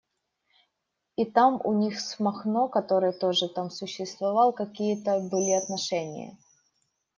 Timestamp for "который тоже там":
2.69-3.69